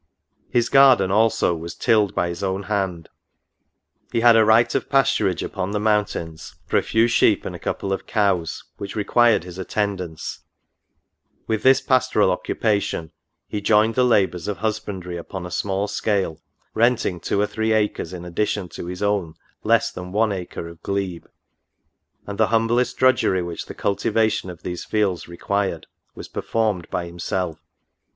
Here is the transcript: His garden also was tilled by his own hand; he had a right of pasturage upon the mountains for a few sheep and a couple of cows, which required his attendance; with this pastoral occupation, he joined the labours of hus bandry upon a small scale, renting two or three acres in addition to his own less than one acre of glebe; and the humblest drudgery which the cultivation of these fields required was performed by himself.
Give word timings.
His 0.49 0.67
garden 0.67 1.11
also 1.11 1.53
was 1.53 1.75
tilled 1.75 2.15
by 2.15 2.29
his 2.29 2.41
own 2.41 2.63
hand; 2.63 3.07
he 4.11 4.21
had 4.21 4.35
a 4.35 4.43
right 4.43 4.73
of 4.73 4.89
pasturage 4.89 5.43
upon 5.43 5.69
the 5.73 5.79
mountains 5.79 6.55
for 6.65 6.77
a 6.77 6.81
few 6.81 7.07
sheep 7.07 7.45
and 7.45 7.55
a 7.55 7.59
couple 7.59 7.93
of 7.93 8.07
cows, 8.07 8.63
which 8.77 8.95
required 8.95 9.43
his 9.43 9.59
attendance; 9.59 10.39
with 11.45 11.61
this 11.61 11.81
pastoral 11.81 12.31
occupation, 12.31 13.11
he 13.47 13.61
joined 13.61 13.93
the 13.93 14.03
labours 14.03 14.47
of 14.47 14.57
hus 14.57 14.79
bandry 14.79 15.19
upon 15.19 15.45
a 15.45 15.51
small 15.51 15.87
scale, 15.87 16.41
renting 16.73 17.19
two 17.19 17.39
or 17.39 17.45
three 17.45 17.71
acres 17.71 18.11
in 18.11 18.25
addition 18.25 18.69
to 18.69 18.87
his 18.87 19.03
own 19.03 19.35
less 19.63 19.91
than 19.91 20.11
one 20.11 20.31
acre 20.31 20.67
of 20.67 20.81
glebe; 20.81 21.27
and 22.25 22.39
the 22.39 22.47
humblest 22.47 22.97
drudgery 22.97 23.43
which 23.43 23.67
the 23.67 23.75
cultivation 23.75 24.49
of 24.49 24.63
these 24.63 24.83
fields 24.83 25.27
required 25.27 25.85
was 26.15 26.27
performed 26.27 26.89
by 26.89 27.05
himself. 27.05 27.59